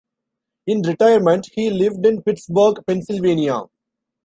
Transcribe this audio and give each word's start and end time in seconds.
In 0.65 0.81
retirement, 0.81 1.45
he 1.53 1.69
lived 1.69 2.03
in 2.07 2.23
Pittsburgh, 2.23 2.77
Pennsylvania. 2.87 3.65